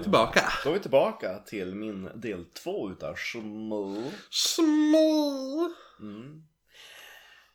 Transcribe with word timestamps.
Vi 0.00 0.04
tillbaka. 0.04 0.52
Då 0.64 0.70
är 0.70 0.74
vi 0.74 0.80
tillbaka 0.80 1.38
till 1.38 1.74
min 1.74 2.10
del 2.14 2.44
två 2.44 2.90
utav 2.90 3.16
Schmo. 3.16 4.10
Små. 4.30 5.70
Mm. 6.00 6.42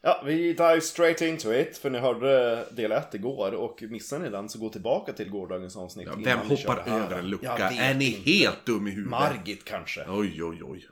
Ja, 0.02 0.24
vi 0.26 0.54
dive 0.54 0.82
straight 0.82 1.22
into 1.22 1.54
it. 1.54 1.78
För 1.78 1.90
ni 1.90 2.00
hörde 2.00 2.66
del 2.72 2.92
1 2.92 3.16
igår 3.16 3.52
och 3.52 3.84
missade 3.90 4.24
ni 4.24 4.30
den 4.30 4.50
så 4.50 4.60
gå 4.60 4.70
tillbaka 4.70 5.14
till 5.14 5.30
gårdagens 5.30 5.78
avsnitt. 5.78 6.08
Ja, 6.08 6.16
vem 6.24 6.40
hoppar 6.40 6.88
över 6.88 7.20
en 7.20 7.30
lucka? 7.30 7.70
Är 7.70 7.94
ni 7.94 8.06
inte. 8.06 8.32
helt 8.32 8.66
dum 8.66 8.88
i 8.88 8.92
huvudet? 8.92 9.12
Margit 9.12 9.66
kanske. 9.66 10.06
Oj, 10.10 10.44
oj, 10.44 10.64
oj. 10.64 10.88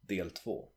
Del 0.00 0.30
2. 0.30 0.68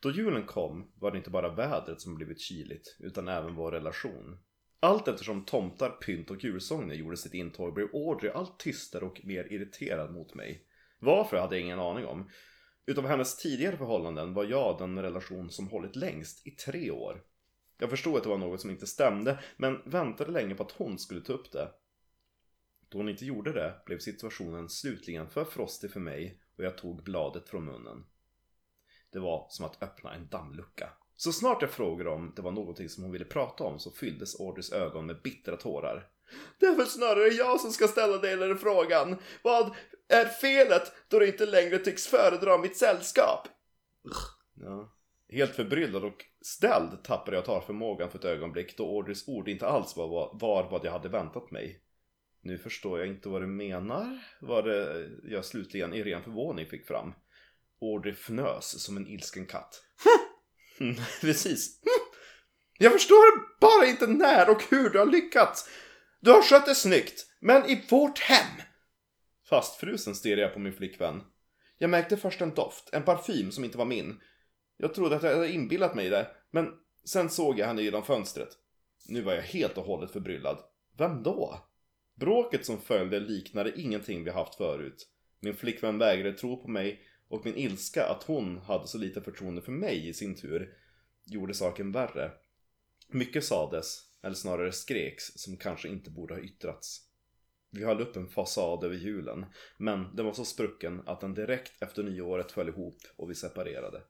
Då 0.00 0.10
julen 0.10 0.46
kom 0.46 0.90
var 0.94 1.10
det 1.10 1.18
inte 1.18 1.30
bara 1.30 1.54
vädret 1.54 2.00
som 2.00 2.14
blivit 2.14 2.40
kyligt 2.40 2.96
utan 2.98 3.28
även 3.28 3.54
vår 3.54 3.72
relation. 3.72 4.38
Allt 4.80 5.08
eftersom 5.08 5.44
tomtar, 5.44 5.90
pynt 5.90 6.30
och 6.30 6.44
julsånger 6.44 6.94
gjorde 6.94 7.16
sitt 7.16 7.34
intåg 7.34 7.74
blev 7.74 7.88
Audrey 7.94 8.30
allt 8.30 8.58
tystare 8.58 9.04
och 9.04 9.20
mer 9.24 9.52
irriterad 9.52 10.12
mot 10.12 10.34
mig. 10.34 10.64
Varför 10.98 11.36
hade 11.36 11.56
jag 11.56 11.64
ingen 11.64 11.80
aning 11.80 12.06
om. 12.06 12.30
Utav 12.86 13.06
hennes 13.06 13.36
tidigare 13.36 13.76
förhållanden 13.76 14.34
var 14.34 14.44
jag 14.44 14.78
den 14.78 15.02
relation 15.02 15.50
som 15.50 15.68
hållit 15.68 15.96
längst 15.96 16.46
i 16.46 16.50
tre 16.50 16.90
år. 16.90 17.22
Jag 17.78 17.90
förstod 17.90 18.16
att 18.16 18.22
det 18.22 18.28
var 18.28 18.38
något 18.38 18.60
som 18.60 18.70
inte 18.70 18.86
stämde 18.86 19.38
men 19.56 19.82
väntade 19.84 20.32
länge 20.32 20.54
på 20.54 20.62
att 20.62 20.72
hon 20.72 20.98
skulle 20.98 21.20
ta 21.20 21.32
upp 21.32 21.52
det. 21.52 21.70
Då 22.88 22.98
hon 22.98 23.08
inte 23.08 23.24
gjorde 23.24 23.52
det 23.52 23.82
blev 23.86 23.98
situationen 23.98 24.68
slutligen 24.68 25.28
för 25.28 25.44
frostig 25.44 25.90
för 25.90 26.00
mig 26.00 26.42
och 26.56 26.64
jag 26.64 26.78
tog 26.78 27.02
bladet 27.02 27.48
från 27.48 27.64
munnen. 27.64 28.04
Det 29.12 29.18
var 29.18 29.46
som 29.50 29.64
att 29.66 29.82
öppna 29.82 30.14
en 30.14 30.28
dammlucka. 30.28 30.90
Så 31.20 31.32
snart 31.32 31.62
jag 31.62 31.70
frågade 31.70 32.10
om 32.10 32.32
det 32.36 32.42
var 32.42 32.52
någonting 32.52 32.88
som 32.88 33.02
hon 33.02 33.12
ville 33.12 33.24
prata 33.24 33.64
om 33.64 33.78
så 33.78 33.90
fylldes 33.90 34.40
Audreys 34.40 34.72
ögon 34.72 35.06
med 35.06 35.22
bittra 35.22 35.56
tårar. 35.56 36.06
Det 36.60 36.66
är 36.66 36.76
väl 36.76 36.86
snarare 36.86 37.28
jag 37.28 37.60
som 37.60 37.70
ska 37.70 37.88
ställa 37.88 38.18
dig 38.18 38.36
den 38.36 38.58
frågan. 38.58 39.16
Vad 39.42 39.74
är 40.08 40.24
felet 40.24 40.92
då 41.08 41.18
du 41.18 41.26
inte 41.26 41.46
längre 41.46 41.78
tycks 41.78 42.06
föredra 42.06 42.58
mitt 42.58 42.76
sällskap? 42.76 43.48
Ja. 44.54 44.94
Helt 45.28 45.54
förbryllad 45.54 46.04
och 46.04 46.24
ställd 46.40 47.04
tappade 47.04 47.36
jag 47.36 47.44
talförmågan 47.44 48.10
för 48.10 48.18
ett 48.18 48.24
ögonblick 48.24 48.76
då 48.76 48.96
Audreys 48.96 49.28
ord 49.28 49.48
inte 49.48 49.66
alls 49.66 49.96
var, 49.96 50.08
var, 50.08 50.38
var 50.40 50.70
vad 50.70 50.84
jag 50.84 50.92
hade 50.92 51.08
väntat 51.08 51.50
mig. 51.50 51.82
Nu 52.40 52.58
förstår 52.58 52.98
jag 52.98 53.08
inte 53.08 53.28
vad 53.28 53.42
du 53.42 53.46
menar, 53.46 54.18
var 54.40 54.62
det 54.62 55.08
jag 55.24 55.44
slutligen 55.44 55.94
i 55.94 56.02
ren 56.02 56.22
förvåning 56.22 56.66
fick 56.66 56.86
fram. 56.86 57.12
Audrey 57.80 58.12
fnös 58.12 58.84
som 58.84 58.96
en 58.96 59.06
ilsken 59.06 59.46
katt. 59.46 59.82
Hm. 60.04 60.27
Mm, 60.80 60.94
Precis. 61.20 61.80
Jag 62.78 62.92
förstår 62.92 63.58
bara 63.60 63.86
inte 63.86 64.06
när 64.06 64.50
och 64.50 64.62
hur 64.70 64.90
du 64.90 64.98
har 64.98 65.06
lyckats. 65.06 65.68
Du 66.20 66.30
har 66.30 66.42
skött 66.42 66.66
det 66.66 66.74
snyggt, 66.74 67.26
men 67.40 67.66
i 67.66 67.84
vårt 67.90 68.18
hem. 68.18 68.62
Fastfrusen 69.48 70.14
stirrade 70.14 70.42
jag 70.42 70.54
på 70.54 70.58
min 70.58 70.72
flickvän. 70.72 71.22
Jag 71.78 71.90
märkte 71.90 72.16
först 72.16 72.40
en 72.40 72.54
doft, 72.54 72.88
en 72.92 73.02
parfym 73.02 73.52
som 73.52 73.64
inte 73.64 73.78
var 73.78 73.84
min. 73.84 74.20
Jag 74.76 74.94
trodde 74.94 75.16
att 75.16 75.22
jag 75.22 75.34
hade 75.34 75.52
inbillat 75.52 75.94
mig 75.94 76.10
det, 76.10 76.26
men 76.50 76.72
sen 77.04 77.30
såg 77.30 77.58
jag 77.58 77.66
henne 77.66 77.82
genom 77.82 78.04
fönstret. 78.04 78.48
Nu 79.08 79.20
var 79.22 79.34
jag 79.34 79.42
helt 79.42 79.78
och 79.78 79.84
hållet 79.84 80.10
förbryllad. 80.10 80.58
Vem 80.98 81.22
då? 81.22 81.58
Bråket 82.14 82.66
som 82.66 82.80
följde 82.80 83.20
liknade 83.20 83.80
ingenting 83.80 84.24
vi 84.24 84.30
haft 84.30 84.54
förut. 84.54 85.06
Min 85.40 85.56
flickvän 85.56 85.98
vägrade 85.98 86.38
tro 86.38 86.62
på 86.62 86.68
mig 86.68 87.02
och 87.28 87.44
min 87.44 87.56
ilska 87.56 88.06
att 88.06 88.22
hon 88.22 88.58
hade 88.58 88.86
så 88.86 88.98
lite 88.98 89.20
förtroende 89.20 89.62
för 89.62 89.72
mig 89.72 90.08
i 90.08 90.14
sin 90.14 90.36
tur 90.36 90.74
gjorde 91.24 91.54
saken 91.54 91.92
värre. 91.92 92.32
Mycket 93.08 93.44
sades, 93.44 93.98
eller 94.22 94.34
snarare 94.34 94.72
skreks, 94.72 95.24
som 95.24 95.56
kanske 95.56 95.88
inte 95.88 96.10
borde 96.10 96.34
ha 96.34 96.40
yttrats. 96.40 97.04
Vi 97.70 97.84
höll 97.84 98.00
upp 98.00 98.16
en 98.16 98.28
fasad 98.28 98.84
över 98.84 98.96
julen, 98.96 99.46
men 99.76 100.16
den 100.16 100.26
var 100.26 100.32
så 100.32 100.44
sprucken 100.44 101.02
att 101.06 101.20
den 101.20 101.34
direkt 101.34 101.82
efter 101.82 102.02
nyåret 102.02 102.52
föll 102.52 102.68
ihop 102.68 102.98
och 103.16 103.30
vi 103.30 103.34
separerade. 103.34 104.02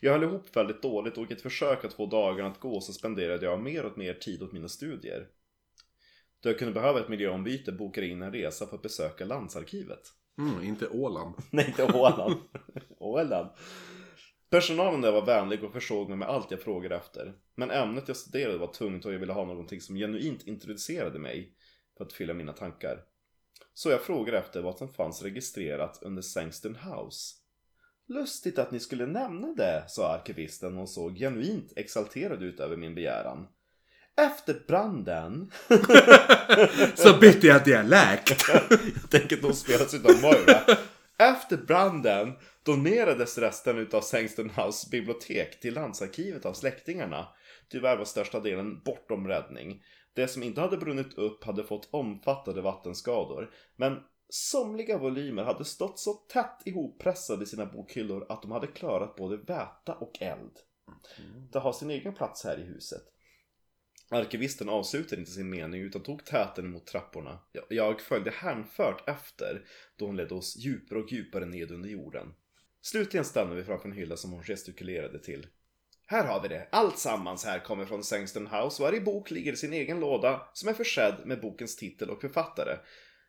Jag 0.00 0.12
höll 0.12 0.22
ihop 0.22 0.56
väldigt 0.56 0.82
dåligt 0.82 1.18
och 1.18 1.30
i 1.30 1.34
ett 1.34 1.42
försök 1.42 1.84
att 1.84 1.94
få 1.94 2.06
dagarna 2.06 2.50
att 2.50 2.60
gå 2.60 2.80
så 2.80 2.92
spenderade 2.92 3.46
jag 3.46 3.62
mer 3.62 3.84
och 3.84 3.98
mer 3.98 4.14
tid 4.14 4.42
åt 4.42 4.52
mina 4.52 4.68
studier. 4.68 5.28
Då 6.40 6.48
jag 6.48 6.58
kunde 6.58 6.74
behöva 6.74 7.00
ett 7.00 7.08
miljöombyte 7.08 7.72
bokade 7.72 8.06
jag 8.06 8.12
in 8.12 8.22
en 8.22 8.32
resa 8.32 8.66
för 8.66 8.76
att 8.76 8.82
besöka 8.82 9.24
landsarkivet. 9.24 10.12
Mm, 10.38 10.64
inte 10.64 10.88
Åland. 10.88 11.34
Nej, 11.50 11.66
inte 11.66 11.84
Åland. 11.98 12.36
Åland. 12.98 13.50
Personalen 14.50 15.00
där 15.00 15.12
var 15.12 15.26
vänlig 15.26 15.64
och 15.64 15.72
försåg 15.72 16.08
mig 16.08 16.18
med 16.18 16.28
allt 16.28 16.50
jag 16.50 16.60
frågade 16.60 16.96
efter. 16.96 17.34
Men 17.54 17.70
ämnet 17.70 18.08
jag 18.08 18.16
studerade 18.16 18.58
var 18.58 18.66
tungt 18.66 19.04
och 19.04 19.14
jag 19.14 19.18
ville 19.18 19.32
ha 19.32 19.44
någonting 19.44 19.80
som 19.80 19.96
genuint 19.96 20.46
introducerade 20.46 21.18
mig 21.18 21.54
för 21.96 22.04
att 22.04 22.12
fylla 22.12 22.34
mina 22.34 22.52
tankar. 22.52 23.04
Så 23.74 23.90
jag 23.90 24.00
frågade 24.00 24.38
efter 24.38 24.62
vad 24.62 24.78
som 24.78 24.88
fanns 24.88 25.22
registrerat 25.22 25.98
under 26.02 26.22
Sangston 26.22 26.76
House. 26.76 27.34
Lustigt 28.08 28.58
att 28.58 28.70
ni 28.70 28.80
skulle 28.80 29.06
nämna 29.06 29.54
det, 29.54 29.84
sa 29.88 30.14
arkivisten 30.14 30.78
och 30.78 30.88
såg 30.88 31.16
genuint 31.18 31.72
exalterad 31.76 32.42
ut 32.42 32.60
över 32.60 32.76
min 32.76 32.94
begäran. 32.94 33.46
Efter 34.16 34.62
branden 34.66 35.50
Så 36.94 37.18
bytte 37.20 37.46
jag 37.46 37.64
dialekt. 37.64 38.44
Jag 38.48 39.10
tänker 39.10 39.36
att 39.36 39.42
de 39.42 39.52
spelas 39.52 39.94
utav 39.94 40.20
Moira. 40.22 40.76
Efter 41.18 41.56
branden 41.56 42.32
donerades 42.62 43.38
resten 43.38 43.78
utav 43.78 44.00
Sangston 44.00 44.50
House 44.50 44.88
bibliotek 44.90 45.60
till 45.60 45.74
landsarkivet 45.74 46.46
av 46.46 46.52
släktingarna. 46.52 47.28
Tyvärr 47.68 47.96
var 47.96 48.04
största 48.04 48.40
delen 48.40 48.82
bortom 48.84 49.28
räddning. 49.28 49.82
Det 50.14 50.28
som 50.28 50.42
inte 50.42 50.60
hade 50.60 50.76
brunnit 50.76 51.18
upp 51.18 51.44
hade 51.44 51.64
fått 51.64 51.88
omfattande 51.90 52.62
vattenskador. 52.62 53.50
Men 53.76 53.98
somliga 54.28 54.98
volymer 54.98 55.44
hade 55.44 55.64
stått 55.64 55.98
så 55.98 56.12
tätt 56.12 56.62
ihoppressade 56.64 57.42
i 57.44 57.46
sina 57.46 57.66
bokhyllor 57.66 58.26
att 58.28 58.42
de 58.42 58.50
hade 58.50 58.66
klarat 58.66 59.16
både 59.16 59.36
väta 59.36 59.94
och 59.94 60.22
eld. 60.22 60.58
Det 61.52 61.58
har 61.58 61.72
sin 61.72 61.90
egen 61.90 62.14
plats 62.14 62.44
här 62.44 62.58
i 62.60 62.62
huset. 62.62 63.02
Arkivisten 64.10 64.68
avslutade 64.68 65.20
inte 65.20 65.32
sin 65.32 65.50
mening 65.50 65.80
utan 65.82 66.02
tog 66.02 66.24
täten 66.24 66.70
mot 66.70 66.86
trapporna. 66.86 67.38
Jag- 67.68 68.00
följde 68.00 68.30
hänfört 68.30 69.08
efter 69.08 69.64
då 69.96 70.06
hon 70.06 70.16
ledde 70.16 70.34
oss 70.34 70.56
djupare 70.56 70.98
och 70.98 71.12
djupare 71.12 71.46
ned 71.46 71.70
under 71.70 71.88
jorden. 71.88 72.34
Slutligen 72.82 73.24
stannade 73.24 73.56
vi 73.56 73.64
framför 73.64 73.88
en 73.88 73.94
hylla 73.94 74.16
som 74.16 74.32
hon 74.32 74.42
gestikulerade 74.42 75.18
till. 75.18 75.46
Här 76.06 76.24
har 76.24 76.42
vi 76.42 76.48
det. 76.48 76.68
Allt 76.72 76.98
sammans 76.98 77.44
här 77.44 77.58
kommer 77.58 77.84
från 77.84 78.04
Sangston 78.04 78.46
House. 78.46 78.82
Varje 78.82 79.00
bok 79.00 79.30
ligger 79.30 79.52
i 79.52 79.56
sin 79.56 79.72
egen 79.72 80.00
låda 80.00 80.48
som 80.52 80.68
är 80.68 80.72
försedd 80.74 81.14
med 81.24 81.40
bokens 81.40 81.76
titel 81.76 82.10
och 82.10 82.20
författare. 82.20 82.78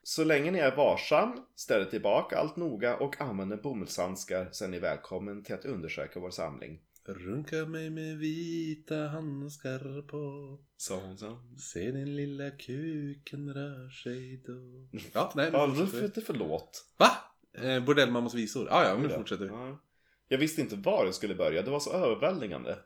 Så 0.03 0.23
länge 0.23 0.51
ni 0.51 0.59
är 0.59 0.75
varsam, 0.75 1.45
ställer 1.55 1.85
tillbaka 1.85 2.37
allt 2.37 2.55
noga 2.55 2.97
och 2.97 3.21
använder 3.21 3.57
bomullshandskar 3.57 4.49
så 4.51 4.65
är 4.65 4.69
ni 4.69 4.79
välkommen 4.79 5.43
till 5.43 5.55
att 5.55 5.65
undersöka 5.65 6.19
vår 6.19 6.29
samling. 6.29 6.79
Runka 7.07 7.65
mig 7.65 7.89
med 7.89 8.17
vita 8.17 8.95
handskar 8.95 10.01
på. 10.01 10.57
Sa 10.77 10.99
hon 10.99 11.17
så. 11.17 11.39
Se 11.57 11.91
din 11.91 12.15
lilla 12.15 12.51
kuken 12.51 13.53
rör 13.53 13.89
sig 13.89 14.43
då. 14.45 14.87
Ja, 15.13 15.31
nej. 15.35 15.49
Ja, 15.53 15.67
nu 15.67 15.75
fortsätter 15.75 16.21
förlåt. 16.21 16.85
Va? 16.97 17.11
Eh, 17.57 17.83
Bordellmammans 17.83 18.33
visor. 18.33 18.67
Ah, 18.71 18.83
ja, 18.83 18.97
nu 18.97 19.09
fortsätter 19.09 19.43
vi. 19.43 19.49
Ja. 19.49 19.81
Jag 20.27 20.37
visste 20.37 20.61
inte 20.61 20.75
var 20.75 21.05
jag 21.05 21.13
skulle 21.13 21.35
börja, 21.35 21.61
det 21.61 21.71
var 21.71 21.79
så 21.79 21.93
överväldigande. 21.93 22.77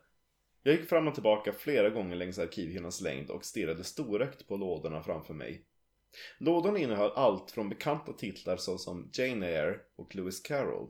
Jag 0.63 0.75
gick 0.75 0.89
fram 0.89 1.07
och 1.07 1.13
tillbaka 1.13 1.53
flera 1.53 1.89
gånger 1.89 2.15
längs 2.15 2.39
arkivhyllans 2.39 3.01
längd 3.01 3.29
och 3.29 3.45
stirrade 3.45 3.83
storögt 3.83 4.47
på 4.47 4.57
lådorna 4.57 5.03
framför 5.03 5.33
mig. 5.33 5.65
Lådorna 6.37 6.79
innehöll 6.79 7.11
allt 7.15 7.51
från 7.51 7.69
bekanta 7.69 8.13
titlar 8.13 8.57
såsom 8.57 9.09
Jane 9.13 9.47
Eyre 9.47 9.79
och 9.95 10.15
Lewis 10.15 10.39
Carroll. 10.39 10.89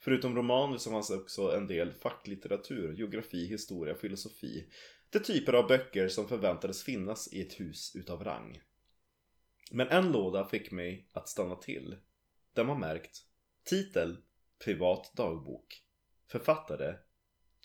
Förutom 0.00 0.36
romaner 0.36 0.78
så 0.78 0.90
fanns 0.90 1.10
också 1.10 1.56
en 1.56 1.66
del 1.66 1.92
facklitteratur, 1.92 2.94
geografi, 2.94 3.46
historia, 3.46 3.94
filosofi. 3.94 4.68
De 5.10 5.18
typer 5.18 5.52
av 5.52 5.66
böcker 5.66 6.08
som 6.08 6.28
förväntades 6.28 6.84
finnas 6.84 7.32
i 7.32 7.42
ett 7.42 7.60
hus 7.60 7.96
utav 7.96 8.24
rang. 8.24 8.60
Men 9.70 9.88
en 9.88 10.12
låda 10.12 10.44
fick 10.44 10.70
mig 10.70 11.08
att 11.12 11.28
stanna 11.28 11.56
till. 11.56 11.96
Den 12.54 12.66
var 12.66 12.78
märkt 12.78 13.22
Titel 13.64 14.16
Privat 14.64 15.12
dagbok 15.16 15.82
Författare 16.26 16.94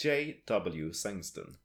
J.W. 0.03 0.93
Sengston. 0.93 1.57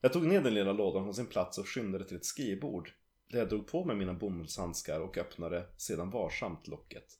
Jag 0.00 0.12
tog 0.12 0.26
ner 0.26 0.40
den 0.40 0.54
lilla 0.54 0.72
lådan 0.72 1.04
från 1.04 1.14
sin 1.14 1.26
plats 1.26 1.58
och 1.58 1.68
skyndade 1.68 2.04
till 2.04 2.16
ett 2.16 2.24
skrivbord 2.24 2.92
där 3.28 3.38
jag 3.38 3.48
drog 3.48 3.66
på 3.66 3.84
mig 3.84 3.96
mina 3.96 4.14
bomullshandskar 4.14 5.00
och 5.00 5.18
öppnade 5.18 5.68
sedan 5.76 6.10
varsamt 6.10 6.66
locket. 6.66 7.18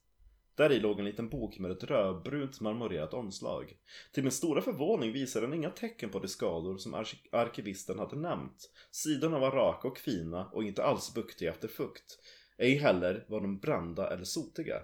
Där 0.55 0.73
i 0.73 0.81
låg 0.81 0.99
en 0.99 1.05
liten 1.05 1.29
bok 1.29 1.59
med 1.59 1.71
ett 1.71 1.85
rödbrunt 1.85 2.61
marmorerat 2.61 3.15
omslag. 3.15 3.77
Till 4.13 4.23
min 4.23 4.33
stora 4.33 4.63
förvåning 4.63 5.13
visade 5.13 5.47
den 5.47 5.55
inga 5.55 5.71
tecken 5.71 6.11
på 6.11 6.19
de 6.19 6.29
skador 6.29 6.79
som 6.79 6.95
ark- 6.95 7.29
arkivisten 7.33 7.99
hade 7.99 8.17
nämnt. 8.17 8.71
Sidorna 8.91 9.39
var 9.39 9.51
raka 9.51 9.89
och 9.89 9.99
fina 9.99 10.47
och 10.47 10.65
inte 10.65 10.85
alls 10.85 11.15
buktiga 11.15 11.51
efter 11.51 11.69
fukt. 11.69 12.19
Ej 12.59 12.77
heller 12.77 13.25
var 13.29 13.41
de 13.41 13.59
brända 13.59 14.11
eller 14.13 14.25
sotiga. 14.25 14.83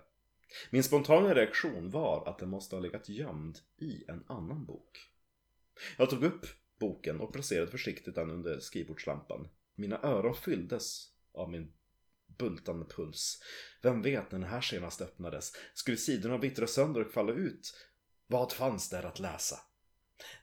Min 0.70 0.82
spontana 0.82 1.34
reaktion 1.34 1.90
var 1.90 2.28
att 2.28 2.38
den 2.38 2.48
måste 2.48 2.76
ha 2.76 2.80
legat 2.80 3.08
gömd 3.08 3.58
i 3.78 4.04
en 4.08 4.24
annan 4.26 4.64
bok. 4.64 4.98
Jag 5.96 6.10
tog 6.10 6.24
upp 6.24 6.46
boken 6.80 7.20
och 7.20 7.32
placerade 7.32 7.70
försiktigt 7.70 8.14
den 8.14 8.30
under 8.30 8.60
skrivbordslampan. 8.60 9.48
Mina 9.74 10.00
öron 10.02 10.34
fylldes 10.34 11.12
av 11.32 11.50
min 11.50 11.72
bultande 12.38 12.86
puls. 12.96 13.42
Vem 13.82 14.02
vet 14.02 14.32
när 14.32 14.38
den 14.38 14.48
här 14.48 14.60
senast 14.60 15.00
öppnades? 15.00 15.52
Skulle 15.74 15.96
sidorna 15.96 16.38
vittra 16.38 16.66
sönder 16.66 17.00
och 17.06 17.12
falla 17.12 17.32
ut? 17.32 17.74
Vad 18.26 18.52
fanns 18.52 18.90
där 18.90 19.02
att 19.02 19.18
läsa? 19.18 19.56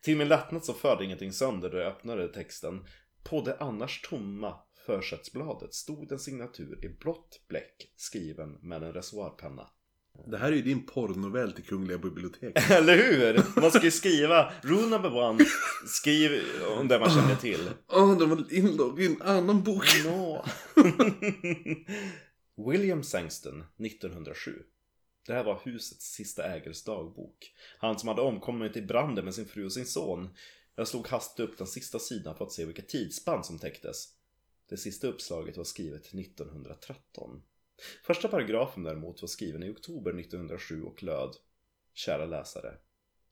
Till 0.01 0.17
min 0.17 0.27
lättnad 0.27 0.65
så 0.65 0.73
förde 0.73 1.05
ingenting 1.05 1.33
sönder 1.33 1.69
då 1.69 1.77
jag 1.77 1.87
öppnade 1.87 2.33
texten. 2.33 2.87
På 3.23 3.41
det 3.41 3.57
annars 3.59 4.01
tomma 4.01 4.59
försättsbladet 4.85 5.73
stod 5.73 6.11
en 6.11 6.19
signatur 6.19 6.85
i 6.85 6.89
blått 6.89 7.45
bläck 7.47 7.93
skriven 7.95 8.51
med 8.61 8.83
en 8.83 8.93
reservoarpenna. 8.93 9.69
Det 10.27 10.37
här 10.37 10.51
är 10.51 10.55
ju 10.55 10.61
din 10.61 10.85
porrnovell 10.85 11.51
till 11.51 11.63
Kungliga 11.63 11.97
biblioteket. 11.97 12.71
Eller 12.71 12.97
hur? 12.97 13.61
Man 13.61 13.71
ska 13.71 13.83
ju 13.83 13.91
skriva 13.91 14.51
one, 15.03 15.45
skriv 15.87 16.41
om 16.77 16.87
det 16.87 16.99
man 16.99 17.09
känner 17.09 17.35
till. 17.35 17.69
Åh, 17.87 18.03
oh, 18.03 18.19
de 18.19 18.29
var 18.29 18.53
inlogg 18.53 19.01
i 19.01 19.05
en 19.05 19.21
annan 19.21 19.63
bok. 19.63 19.85
No. 20.05 20.45
William 22.71 23.03
Sangston, 23.03 23.63
1907. 23.85 24.63
Det 25.25 25.33
här 25.33 25.43
var 25.43 25.61
husets 25.63 26.05
sista 26.05 26.43
ägares 26.43 26.83
dagbok. 26.83 27.53
Han 27.77 27.99
som 27.99 28.09
hade 28.09 28.21
omkommit 28.21 28.77
i 28.77 28.81
branden 28.81 29.25
med 29.25 29.35
sin 29.35 29.45
fru 29.45 29.65
och 29.65 29.73
sin 29.73 29.85
son. 29.85 30.29
Jag 30.75 30.87
slog 30.87 31.07
hastigt 31.07 31.39
upp 31.39 31.57
den 31.57 31.67
sista 31.67 31.99
sidan 31.99 32.35
för 32.37 32.45
att 32.45 32.51
se 32.51 32.65
vilka 32.65 32.81
tidsspann 32.81 33.43
som 33.43 33.59
täcktes. 33.59 34.07
Det 34.69 34.77
sista 34.77 35.07
uppslaget 35.07 35.57
var 35.57 35.63
skrivet 35.63 36.05
1913. 36.05 37.41
Första 38.03 38.27
paragrafen 38.27 38.83
däremot 38.83 39.21
var 39.21 39.27
skriven 39.27 39.63
i 39.63 39.69
oktober 39.69 40.19
1907 40.19 40.83
och 40.83 41.03
löd 41.03 41.35
Kära 41.93 42.25
läsare. 42.25 42.77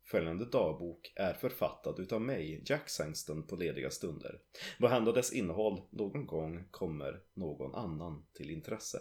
Följande 0.06 0.45
dagbok 0.45 1.13
är 1.16 1.34
författad 1.34 2.00
utav 2.00 2.22
mig, 2.22 2.63
Jack 2.66 2.90
Sangston, 2.90 3.48
på 3.48 3.56
lediga 3.56 3.90
stunder. 3.90 4.40
Vad 4.80 4.92
händer 4.92 5.13
dess 5.13 5.34
innehåll 5.34 5.81
någon 5.92 6.25
gång 6.25 6.68
kommer 6.72 7.22
någon 7.34 7.75
annan 7.75 8.25
till 8.34 8.50
intresse. 8.50 9.00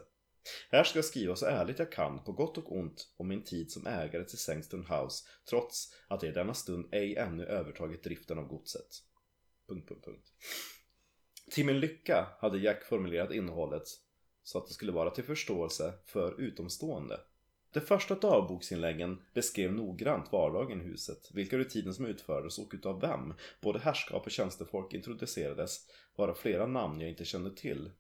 Här 0.71 0.85
ska 0.85 0.99
jag 0.99 1.05
skriva 1.05 1.37
så 1.37 1.47
ärligt 1.47 1.79
jag 1.79 1.93
kan, 1.93 2.25
på 2.25 2.33
gott 2.33 2.59
och 2.59 2.77
ont, 2.77 3.15
om 3.17 3.29
min 3.29 3.45
tid 3.45 3.71
som 3.71 3.87
ägare 3.87 4.25
till 4.25 4.39
Sangston 4.39 4.87
House, 4.87 5.25
trots 5.51 5.95
att 6.09 6.23
jag 6.23 6.31
i 6.31 6.35
denna 6.35 6.55
stund 6.55 6.89
ej 6.93 7.17
ännu 7.17 7.45
övertagit 7.45 8.05
driften 8.05 8.39
av 8.39 8.47
godset. 8.47 8.89
Punkt, 9.69 9.89
punkt, 9.89 10.05
punkt. 10.05 10.33
Till 11.51 11.67
min 11.67 11.81
lycka 11.81 12.27
hade 12.41 12.59
Jack 12.59 12.85
formulerat 12.85 13.33
innehållet 13.33 13.85
så 14.43 14.59
att 14.59 14.67
det 14.67 14.75
skulle 14.75 14.93
vara 14.93 15.11
till 15.11 15.25
förståelse 15.25 15.93
för 16.05 16.41
utomstående. 16.41 17.21
De 17.73 17.81
första 17.81 18.15
dagboksinläggen 18.15 19.23
beskrev 19.35 19.73
noggrant 19.73 20.33
vardagen 20.33 20.81
i 20.81 20.85
huset, 20.85 21.31
vilka 21.33 21.59
rutiner 21.59 21.93
som 21.93 22.07
utfördes 22.07 22.59
och 22.59 22.71
utav 22.75 23.01
vem 23.01 23.35
både 23.61 23.79
herrskap 23.79 24.27
och 24.27 24.33
tjänstefolk 24.33 24.95
introducerades, 24.95 25.87
varav 26.17 26.35
flera 26.35 26.67
namn 26.67 27.01
jag 27.01 27.11
inte 27.11 27.25
kände 27.25 27.57
till. 27.57 27.91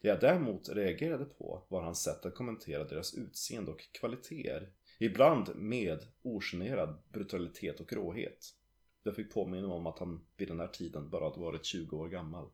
Det 0.00 0.08
jag 0.08 0.20
däremot 0.20 0.68
reagerade 0.68 1.24
på 1.24 1.66
var 1.68 1.82
hans 1.82 2.02
sätt 2.02 2.26
att 2.26 2.34
kommentera 2.34 2.84
deras 2.84 3.14
utseende 3.14 3.70
och 3.70 3.80
kvaliteter, 4.00 4.72
ibland 5.00 5.56
med 5.56 5.98
ogenerad 6.22 7.02
brutalitet 7.12 7.80
och 7.80 7.92
råhet. 7.92 8.54
Jag 9.02 9.16
fick 9.16 9.34
påminna 9.34 9.68
om 9.68 9.86
att 9.86 9.98
han 9.98 10.26
vid 10.36 10.48
den 10.48 10.60
här 10.60 10.68
tiden 10.68 11.10
bara 11.10 11.24
hade 11.24 11.40
varit 11.40 11.64
20 11.64 11.96
år 11.96 12.08
gammal. 12.08 12.50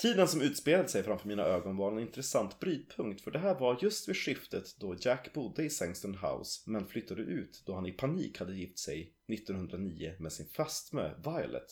Tiden 0.00 0.28
som 0.28 0.40
utspelade 0.40 0.88
sig 0.88 1.02
framför 1.02 1.28
mina 1.28 1.42
ögon 1.42 1.76
var 1.76 1.92
en 1.92 1.98
intressant 1.98 2.60
brytpunkt 2.60 3.20
för 3.20 3.30
det 3.30 3.38
här 3.38 3.58
var 3.58 3.78
just 3.82 4.08
vid 4.08 4.16
skiftet 4.16 4.76
då 4.78 4.96
Jack 5.00 5.32
bodde 5.32 5.64
i 5.64 5.70
Sangston 5.70 6.14
House 6.14 6.70
men 6.70 6.86
flyttade 6.86 7.22
ut 7.22 7.62
då 7.66 7.74
han 7.74 7.86
i 7.86 7.92
panik 7.92 8.38
hade 8.38 8.56
gift 8.56 8.78
sig 8.78 9.14
1909 9.28 10.14
med 10.18 10.32
sin 10.32 10.46
fästmö 10.46 11.14
Violet 11.24 11.66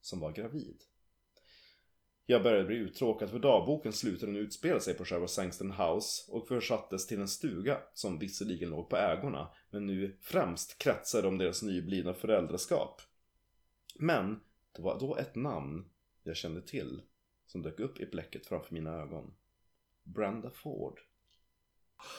som 0.00 0.20
var 0.20 0.32
gravid. 0.32 0.76
Jag 2.26 2.42
började 2.42 2.64
bli 2.64 2.76
uttråkad 2.76 3.30
för 3.30 3.38
dagboken 3.38 3.92
slutade 3.92 4.32
nu 4.32 4.38
utspela 4.38 4.80
sig 4.80 4.94
på 4.94 5.04
själva 5.04 5.28
Sangston 5.28 5.70
House 5.70 6.32
och 6.32 6.48
försattes 6.48 7.06
till 7.06 7.20
en 7.20 7.28
stuga 7.28 7.78
som 7.94 8.18
visserligen 8.18 8.70
låg 8.70 8.90
på 8.90 8.96
ägorna 8.96 9.48
men 9.70 9.86
nu 9.86 10.18
främst 10.20 10.78
kretsade 10.78 11.28
om 11.28 11.38
deras 11.38 11.62
nyblivna 11.62 12.14
föräldraskap. 12.14 13.02
Men 13.98 14.40
det 14.76 14.82
var 14.82 15.00
då 15.00 15.16
ett 15.16 15.34
namn 15.34 15.90
jag 16.22 16.36
kände 16.36 16.62
till 16.62 17.02
som 17.50 17.62
dök 17.62 17.80
upp 17.80 18.00
i 18.00 18.06
bläcket 18.06 18.46
framför 18.46 18.74
mina 18.74 18.90
ögon. 18.90 19.34
Brenda 20.02 20.50
Ford. 20.50 20.98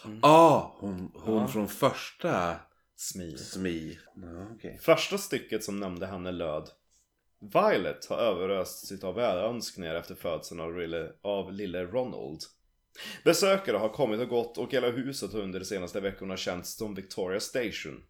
Mm. 0.05 0.19
Ah, 0.21 0.75
hon, 0.79 1.11
hon 1.13 1.41
Ja. 1.41 1.47
från 1.47 1.67
första 1.67 2.55
Smi. 2.95 3.37
SMI. 3.37 3.99
Ja, 4.15 4.47
okej. 4.55 4.79
Första 4.81 5.17
stycket 5.17 5.63
som 5.63 5.79
nämnde 5.79 6.07
henne 6.07 6.31
löd 6.31 6.69
Violet 7.39 8.05
har 8.05 8.17
överösts 8.17 9.03
av 9.03 9.15
välönskningar 9.15 9.95
efter 9.95 10.15
födseln 10.15 10.59
av 10.59 10.77
lille, 10.77 11.11
av 11.21 11.53
lille 11.53 11.83
Ronald. 11.85 12.39
Besökare 13.23 13.77
har 13.77 13.89
kommit 13.89 14.19
och 14.19 14.27
gått 14.29 14.57
och 14.57 14.73
hela 14.73 14.89
huset 14.89 15.33
har 15.33 15.39
under 15.39 15.59
de 15.59 15.65
senaste 15.65 15.99
veckorna 15.99 16.37
känts 16.37 16.77
som 16.77 16.95
Victoria 16.95 17.39
Station. 17.39 18.03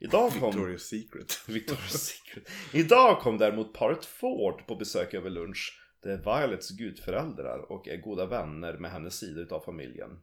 Idag 0.00 0.32
kom... 0.32 0.52
Victoria's 0.52 0.78
Secret. 0.78 1.44
Victoria's 1.46 1.96
Secret. 1.96 2.48
Idag 2.72 3.20
kom 3.20 3.38
däremot 3.38 3.74
paret 3.74 4.04
Ford 4.04 4.66
på 4.66 4.76
besök 4.76 5.14
över 5.14 5.30
lunch. 5.30 5.80
Det 6.04 6.12
är 6.12 6.16
Violets 6.16 6.70
gudföräldrar 6.70 7.58
och 7.72 7.88
är 7.88 7.96
goda 7.96 8.26
vänner 8.26 8.78
med 8.78 8.90
hennes 8.90 9.18
sida 9.18 9.40
utav 9.40 9.60
familjen. 9.60 10.22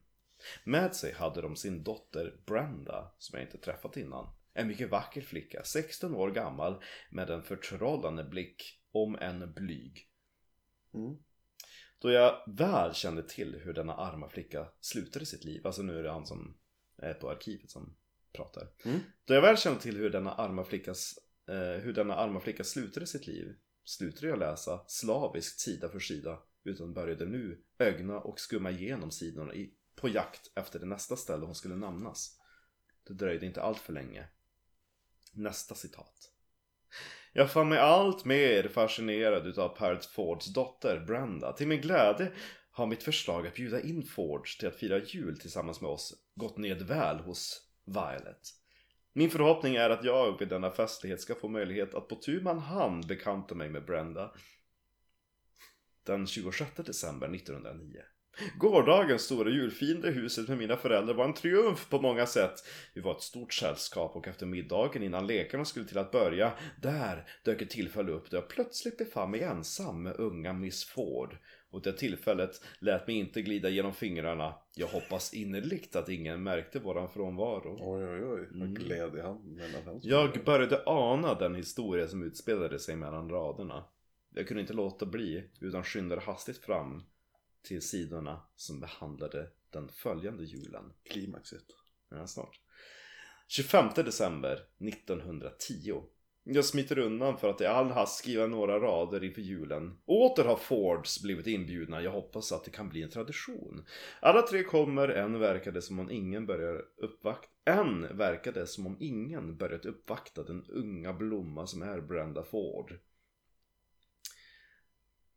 Med 0.64 0.96
sig 0.96 1.14
hade 1.14 1.42
de 1.42 1.56
sin 1.56 1.84
dotter 1.84 2.36
Brenda, 2.46 3.12
som 3.18 3.40
jag 3.40 3.48
inte 3.48 3.58
träffat 3.58 3.98
innan. 3.98 4.34
En 4.54 4.68
mycket 4.68 4.90
vacker 4.90 5.22
flicka, 5.22 5.64
16 5.64 6.16
år 6.16 6.32
gammal, 6.32 6.84
med 7.10 7.30
en 7.30 7.44
förtrollande 7.44 8.24
blick, 8.24 8.82
om 8.92 9.16
en 9.16 9.54
blyg. 9.54 10.10
Mm. 10.94 11.18
Då 12.00 12.12
jag 12.12 12.44
väl 12.48 12.94
kände 12.94 13.24
till 13.24 13.60
hur 13.64 13.74
denna 13.74 13.96
arma 13.96 14.30
flicka 14.30 14.68
slutade 14.80 15.26
sitt 15.26 15.44
liv, 15.44 15.68
alltså 15.68 15.82
nu 15.82 16.00
är 16.00 16.04
det 16.04 16.12
han 16.12 16.26
som 16.26 16.58
är 16.98 17.14
på 17.14 17.30
arkivet 17.30 17.70
som 17.70 17.96
pratar. 18.34 18.68
Mm. 18.86 19.00
Då 19.26 19.34
jag 19.34 19.42
väl 19.42 19.58
kände 19.58 19.82
till 19.82 19.98
hur 19.98 20.10
denna 20.10 20.34
arma 20.34 20.64
flickas, 20.64 21.14
eh, 21.48 21.84
hur 21.84 21.94
denna 21.94 22.16
arma 22.16 22.40
flicka 22.40 22.64
slutade 22.64 23.08
sitt 23.08 23.28
liv, 23.28 23.56
slutade 23.84 24.28
jag 24.28 24.40
läsa 24.40 24.82
slaviskt 24.88 25.60
sida 25.60 25.90
för 25.90 26.00
sida, 26.00 26.40
utan 26.64 26.94
började 26.94 27.26
nu 27.26 27.64
ögna 27.80 28.20
och 28.20 28.40
skumma 28.40 28.72
igenom 28.72 29.12
sidorna 29.12 29.54
i, 29.54 29.74
på 29.96 30.10
jakt 30.10 30.52
efter 30.56 30.80
det 30.80 30.86
nästa 30.86 31.16
ställe 31.16 31.46
hon 31.46 31.56
skulle 31.56 31.76
namnas. 31.76 32.38
Det 33.08 33.14
dröjde 33.14 33.46
inte 33.46 33.62
allt 33.62 33.80
för 33.80 33.94
länge. 33.94 34.28
Nästa 35.34 35.76
citat. 35.76 36.32
Jag 37.34 37.52
fann 37.52 37.70
mig 37.70 37.80
allt 37.80 38.26
mer 38.26 38.68
fascinerad 38.68 39.48
utav 39.48 39.70
Paret 39.70 40.06
Fords 40.06 40.54
dotter 40.54 41.00
Brenda. 41.00 41.54
Till 41.54 41.68
min 41.68 41.82
glädje 41.82 42.32
har 42.72 42.88
mitt 42.88 43.04
förslag 43.04 43.48
att 43.48 43.56
bjuda 43.56 43.82
in 43.82 44.04
Fords 44.04 44.58
till 44.58 44.68
att 44.68 44.76
fira 44.76 45.00
jul 45.00 45.40
tillsammans 45.40 45.82
med 45.82 45.90
oss 45.90 46.14
gått 46.36 46.58
ned 46.58 46.82
väl 46.82 47.20
hos 47.20 47.68
Violet. 47.86 48.61
Min 49.14 49.30
förhoppning 49.30 49.76
är 49.76 49.90
att 49.90 50.04
jag 50.04 50.40
vid 50.40 50.48
denna 50.48 50.72
festlighet 50.72 51.22
ska 51.22 51.36
få 51.36 51.48
möjlighet 51.48 51.96
att 51.96 52.08
på 52.08 52.16
tu 52.16 52.42
man 52.42 52.60
hand 52.60 53.08
bekanta 53.08 53.56
mig 53.56 53.70
med 53.70 53.86
Brenda. 53.86 54.32
Den 56.04 56.28
26 56.28 56.72
december 56.76 57.36
1909. 57.36 58.02
Gårdagens 58.58 59.22
stora 59.22 59.50
julfirande 59.50 60.08
i 60.08 60.12
huset 60.12 60.48
med 60.48 60.58
mina 60.58 60.78
föräldrar 60.78 61.14
var 61.14 61.26
en 61.26 61.34
triumf 61.34 61.90
på 61.90 62.02
många 62.02 62.26
sätt. 62.26 62.54
Vi 62.94 63.02
var 63.02 63.12
ett 63.12 63.22
stort 63.22 63.54
sällskap 63.54 64.16
och 64.16 64.28
efter 64.28 64.46
middagen 64.46 65.04
innan 65.04 65.28
lekarna 65.28 65.66
skulle 65.66 65.86
till 65.86 65.98
att 65.98 66.12
börja, 66.12 66.54
där 66.82 67.28
dök 67.44 67.62
ett 67.62 67.70
tillfälle 67.70 68.12
upp 68.12 68.30
då 68.30 68.38
jag 68.38 68.50
plötsligt 68.50 68.98
befann 68.98 69.32
mig 69.32 69.44
ensam 69.44 70.04
med 70.04 70.16
unga 70.20 70.54
Miss 70.54 70.86
Ford. 70.86 71.38
Och 71.70 71.82
det 71.82 71.94
tillfället 71.94 72.62
lät 72.80 73.08
mig 73.08 73.16
inte 73.16 73.42
glida 73.42 73.70
genom 73.70 73.94
fingrarna. 73.94 74.54
Jag 74.76 74.88
hoppas 74.88 75.34
innerligt 75.34 75.96
att 75.96 76.10
ingen 76.10 76.44
märkte 76.44 76.80
våran 76.80 77.10
frånvaro. 77.10 77.78
Oj, 77.80 78.06
oj, 78.06 78.24
oj. 78.24 78.48
Vad 78.52 78.70
Mm. 78.70 78.74
gled 78.74 79.16
i 79.16 79.22
hand 79.22 79.46
mellan 79.46 79.84
hans 79.86 80.06
Jag 80.06 80.44
började 80.46 80.84
ana 80.86 81.34
den 81.34 81.56
historia 81.56 82.08
som 82.08 82.24
utspelade 82.24 82.80
sig 82.80 82.96
mellan 82.96 83.30
raderna. 83.30 83.84
Jag 84.36 84.48
kunde 84.48 84.62
inte 84.62 84.74
låta 84.74 85.06
bli, 85.06 85.44
utan 85.60 85.84
skyndade 85.84 86.22
hastigt 86.22 86.58
fram 86.58 87.04
till 87.64 87.82
sidorna 87.82 88.42
som 88.56 88.80
behandlade 88.80 89.50
den 89.70 89.90
följande 89.90 90.44
julen. 90.44 90.94
Klimaxet. 91.04 91.66
Ja, 92.10 92.28
snart. 92.28 92.60
25 93.48 93.90
december 93.96 94.66
1910. 94.80 96.02
Jag 96.44 96.66
smiter 96.66 96.98
undan 96.98 97.38
för 97.38 97.50
att 97.50 97.62
i 97.62 97.66
all 97.66 97.92
hast 97.92 98.20
skriva 98.20 98.48
några 98.48 98.80
rader 98.80 99.24
inför 99.24 99.42
julen. 99.42 99.98
Åter 100.06 100.44
har 100.44 100.56
Fords 100.56 101.22
blivit 101.22 101.48
inbjudna. 101.48 102.02
Jag 102.02 102.12
hoppas 102.12 102.52
att 102.52 102.64
det 102.64 102.72
kan 102.72 102.90
bli 102.90 103.04
en 103.04 103.10
tradition. 103.10 103.86
Alla 104.20 104.42
tre 104.42 104.64
kommer, 104.64 105.08
än 105.08 105.40
verkade 105.40 105.82
som 105.82 106.00
om 106.00 106.12
ingen 106.12 106.46
börjar 106.46 106.86
uppvakta 106.98 107.52
än 107.66 108.18
verkade 108.18 108.68
som 108.68 108.88
om 108.88 108.98
ingen 109.00 109.58
börjat 109.58 109.86
uppvakta 109.86 110.44
den 110.44 110.66
unga 110.70 111.14
blomma 111.14 111.68
som 111.68 111.82
är 111.82 112.02
Brenda 112.02 112.44
Ford. 112.44 113.00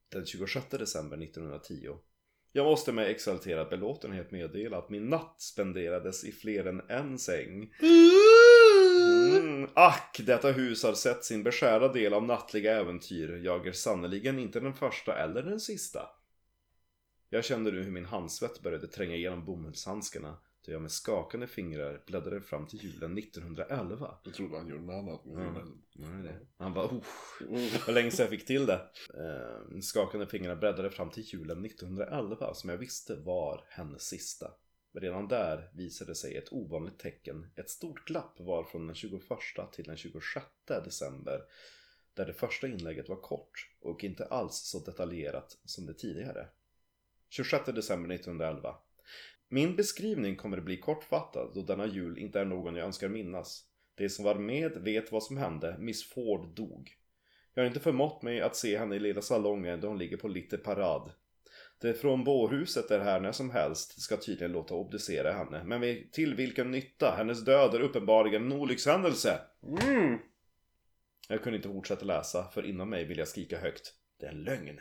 Den 0.09 0.27
26 0.27 0.71
december 0.71 1.23
1910. 1.23 1.89
Jag 2.57 2.65
måste 2.65 2.93
med 2.93 3.11
exalterad 3.11 3.69
belåtenhet 3.69 4.31
meddela 4.31 4.79
att 4.79 4.91
min 4.91 5.09
natt 5.09 5.35
spenderades 5.39 6.25
i 6.25 6.33
fler 6.33 6.65
än 6.65 6.83
en 6.89 7.19
säng. 7.19 7.75
Mm, 9.33 9.69
ack, 9.75 10.21
detta 10.27 10.53
hus 10.53 10.83
har 10.83 10.93
sett 10.93 11.25
sin 11.25 11.43
beskärda 11.43 11.93
del 11.93 12.15
av 12.15 12.25
nattliga 12.25 12.81
äventyr. 12.81 13.41
Jag 13.45 13.67
är 13.67 13.73
sannerligen 13.73 14.39
inte 14.39 14.61
den 14.61 14.75
första 14.75 15.19
eller 15.19 15.43
den 15.43 15.61
sista. 15.61 16.09
Jag 17.31 17.45
kände 17.45 17.73
nu 17.73 17.83
hur 17.83 17.91
min 17.91 18.05
handsvett 18.05 18.63
började 18.63 18.87
tränga 18.87 19.17
igenom 19.17 19.45
bomullshandskarna 19.45 20.37
då 20.65 20.73
jag 20.73 20.83
med 20.83 20.93
skakande 20.93 21.47
fingrar 21.47 22.03
bläddrade 22.07 22.41
fram 22.41 22.67
till 22.67 22.85
julen 22.85 23.19
1911. 23.19 24.15
Jag 24.25 24.35
trodde 24.35 24.57
han 24.57 24.69
gjorde 24.69 24.83
något 24.83 24.95
annat. 24.95 25.25
Men 25.25 25.85
Mm. 25.99 26.23
Det. 26.23 26.41
Han 26.57 26.75
bara 26.75 26.87
oh, 26.87 27.03
det 27.73 27.87
var 27.87 27.95
länge 27.95 28.11
sedan 28.11 28.25
jag 28.25 28.31
fick 28.31 28.47
till 28.47 28.67
det. 28.67 28.81
Eh, 29.15 29.81
skakande 29.81 30.27
fingrarna 30.27 30.57
bläddrade 30.57 30.91
fram 30.91 31.11
till 31.11 31.23
julen 31.23 31.65
1911 31.65 32.55
som 32.55 32.71
jag 32.71 32.77
visste 32.77 33.17
var 33.17 33.65
hennes 33.69 34.03
sista. 34.03 34.51
Redan 34.93 35.29
där 35.29 35.71
visade 35.75 36.15
sig 36.15 36.37
ett 36.37 36.53
ovanligt 36.53 36.99
tecken. 36.99 37.47
Ett 37.57 37.71
stort 37.71 38.05
glapp 38.05 38.41
var 38.41 38.65
från 38.65 38.87
den 38.87 38.97
21 38.97 39.23
till 39.73 39.85
den 39.85 39.97
26 39.97 40.47
december. 40.67 41.43
Där 42.15 42.27
det 42.27 42.35
första 42.35 42.67
inlägget 42.69 43.09
var 43.09 43.17
kort 43.17 43.71
och 43.81 44.05
inte 44.05 44.27
alls 44.27 44.55
så 44.55 44.85
detaljerat 44.85 45.59
som 45.65 45.87
det 45.87 45.95
tidigare. 45.95 46.49
26 47.29 47.67
december 47.67 48.15
1911. 48.15 48.77
Min 49.55 49.77
beskrivning 49.77 50.37
kommer 50.37 50.59
att 50.59 50.65
bli 50.65 50.77
kortfattad 50.77 51.51
då 51.55 51.63
denna 51.63 51.87
jul 51.87 52.19
inte 52.19 52.41
är 52.41 52.45
någon 52.45 52.77
jag 52.77 52.87
önskar 52.87 53.09
minnas. 53.09 53.65
De 53.95 54.09
som 54.09 54.25
var 54.25 54.35
med 54.35 54.73
vet 54.73 55.13
vad 55.13 55.23
som 55.23 55.37
hände. 55.37 55.77
Miss 55.79 56.09
Ford 56.09 56.55
dog. 56.55 56.91
Jag 57.55 57.63
har 57.63 57.67
inte 57.67 57.81
förmått 57.81 58.23
mig 58.23 58.41
att 58.41 58.57
se 58.57 58.79
henne 58.79 58.97
i 58.97 58.99
lilla 58.99 59.23
salongen 59.23 59.81
då 59.81 59.89
hon 59.89 59.99
ligger 59.99 60.17
på 60.17 60.29
lite 60.29 60.59
parad. 60.59 61.13
Det 61.81 61.95
från 61.95 62.25
bårhuset 62.25 62.91
är 62.91 62.99
här 62.99 63.21
när 63.21 63.33
som 63.33 63.51
helst 63.51 64.01
ska 64.03 64.17
tydligen 64.17 64.53
låta 64.53 64.75
obducera 64.75 65.33
henne. 65.33 65.65
Men 65.65 66.11
till 66.13 66.35
vilken 66.35 66.71
nytta? 66.71 67.15
Hennes 67.17 67.45
död 67.45 67.75
är 67.75 67.81
uppenbarligen 67.81 68.43
en 68.43 68.61
olyckshändelse. 68.61 69.41
Mm. 69.63 70.19
Jag 71.29 71.43
kunde 71.43 71.57
inte 71.57 71.69
fortsätta 71.69 72.05
läsa, 72.05 72.51
för 72.51 72.67
inom 72.67 72.91
mig 72.91 73.05
ville 73.05 73.21
jag 73.21 73.29
skrika 73.29 73.59
högt. 73.59 73.95
Det 74.21 74.27
är 74.27 74.31
en 74.31 74.45
lögn. 74.45 74.81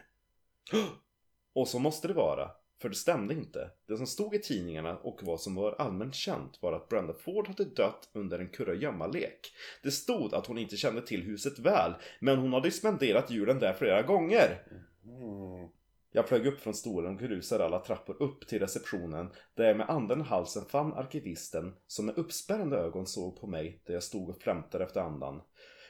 Och 1.53 1.67
så 1.67 1.79
måste 1.79 2.07
det 2.07 2.13
vara. 2.13 2.62
För 2.83 2.89
det 2.89 2.95
stämde 2.95 3.33
inte. 3.33 3.69
Det 3.87 3.97
som 3.97 4.07
stod 4.07 4.35
i 4.35 4.39
tidningarna 4.39 4.97
och 4.97 5.19
vad 5.21 5.41
som 5.41 5.55
var 5.55 5.75
allmänt 5.79 6.15
känt 6.15 6.57
var 6.61 6.73
att 6.73 6.89
Brenda 6.89 7.13
Ford 7.13 7.47
hade 7.47 7.65
dött 7.65 8.09
under 8.13 8.39
en 8.39 8.49
kurragömma-lek. 8.49 9.39
Det 9.83 9.91
stod 9.91 10.33
att 10.33 10.47
hon 10.47 10.57
inte 10.57 10.77
kände 10.77 11.01
till 11.01 11.23
huset 11.23 11.59
väl, 11.59 11.93
men 12.19 12.37
hon 12.37 12.53
hade 12.53 12.71
spenderat 12.71 13.31
julen 13.31 13.59
där 13.59 13.73
flera 13.73 14.01
gånger. 14.01 14.63
Mm. 15.05 15.69
Jag 16.11 16.27
flög 16.27 16.47
upp 16.47 16.59
från 16.59 16.73
stolen 16.73 17.15
och 17.15 17.21
rusade 17.21 17.65
alla 17.65 17.79
trappor 17.79 18.23
upp 18.23 18.47
till 18.47 18.59
receptionen 18.59 19.29
där 19.55 19.63
jag 19.63 19.77
med 19.77 19.89
anden 19.89 20.21
i 20.21 20.23
halsen 20.23 20.65
fann 20.65 20.93
arkivisten 20.93 21.73
som 21.87 22.05
med 22.05 22.17
uppspärrande 22.17 22.77
ögon 22.77 23.07
såg 23.07 23.41
på 23.41 23.47
mig 23.47 23.81
där 23.85 23.93
jag 23.93 24.03
stod 24.03 24.29
och 24.29 24.41
flämtade 24.41 24.83
efter 24.83 25.01
andan. 25.01 25.41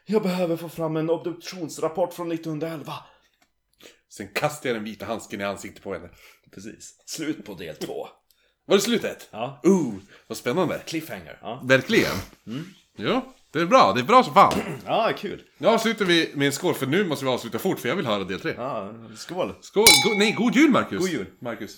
Jag 0.06 0.24
behöver 0.24 0.58
få 0.58 0.70
fram 0.70 0.98
en 0.98 1.10
obduktionsrapport 1.10 2.14
från 2.14 2.32
1911. 2.32 2.94
Sen 4.10 4.28
kastade 4.34 4.70
jag 4.70 4.76
den 4.78 4.84
vita 4.84 5.06
handsken 5.06 5.42
i 5.42 5.44
ansiktet 5.44 5.84
på 5.84 5.94
henne. 5.94 6.10
Precis. 6.54 6.96
Slut 7.06 7.46
på 7.46 7.54
del 7.54 7.76
två. 7.76 8.08
Var 8.66 8.76
det 8.76 8.82
slutet? 8.82 9.28
Ja. 9.32 9.60
Oh, 9.64 9.94
vad 10.28 10.38
spännande. 10.38 10.82
Cliffhanger. 10.88 11.38
Ja, 11.42 11.62
Verkligen. 11.66 12.16
Ja, 12.96 13.36
det 13.52 13.60
är 13.60 13.66
bra. 13.66 13.94
Det 13.94 14.00
är 14.02 14.06
bra 14.06 14.24
som 14.24 14.34
fan. 14.34 14.54
ja 14.86 15.12
kul. 15.18 15.42
Nu 15.58 15.68
avslutar 15.68 16.06
vi 16.06 16.32
med 16.36 16.46
en 16.46 16.52
skål, 16.52 16.74
för 16.74 16.86
nu 16.86 17.06
måste 17.08 17.26
vi 17.26 17.32
avsluta 17.32 17.60
fort, 17.60 17.80
för 17.80 17.90
jag 17.90 17.96
vill 17.96 18.06
höra 18.06 18.24
del 18.24 18.40
tre. 18.40 18.54
Ja, 18.58 18.94
skål. 19.18 19.54
Skål! 19.62 19.84
Go- 20.06 20.14
nej, 20.18 20.32
god 20.32 20.56
jul 20.56 20.70
Marcus! 20.72 21.00
God 21.00 21.10
jul. 21.10 21.26
Marcus. 21.40 21.78